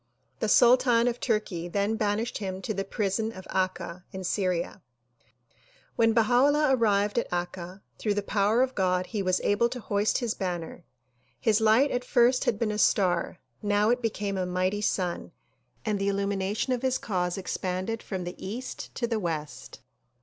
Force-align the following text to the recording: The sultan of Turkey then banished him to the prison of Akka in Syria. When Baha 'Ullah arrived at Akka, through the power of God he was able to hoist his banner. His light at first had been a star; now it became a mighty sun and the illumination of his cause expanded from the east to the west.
The 0.39 0.49
sultan 0.49 1.07
of 1.07 1.19
Turkey 1.19 1.67
then 1.67 1.95
banished 1.95 2.39
him 2.39 2.59
to 2.63 2.73
the 2.73 2.83
prison 2.83 3.31
of 3.31 3.45
Akka 3.51 4.03
in 4.11 4.23
Syria. 4.23 4.81
When 5.95 6.11
Baha 6.11 6.33
'Ullah 6.47 6.75
arrived 6.75 7.19
at 7.19 7.31
Akka, 7.31 7.83
through 7.99 8.15
the 8.15 8.23
power 8.23 8.63
of 8.63 8.73
God 8.73 9.05
he 9.05 9.21
was 9.21 9.39
able 9.41 9.69
to 9.69 9.79
hoist 9.79 10.17
his 10.17 10.33
banner. 10.33 10.83
His 11.39 11.61
light 11.61 11.91
at 11.91 12.03
first 12.03 12.45
had 12.45 12.57
been 12.57 12.71
a 12.71 12.79
star; 12.79 13.37
now 13.61 13.91
it 13.91 14.01
became 14.01 14.39
a 14.39 14.47
mighty 14.47 14.81
sun 14.81 15.33
and 15.85 15.99
the 15.99 16.07
illumination 16.07 16.73
of 16.73 16.81
his 16.81 16.97
cause 16.97 17.37
expanded 17.37 18.01
from 18.01 18.23
the 18.23 18.33
east 18.43 18.95
to 18.95 19.05
the 19.05 19.19
west. 19.19 19.81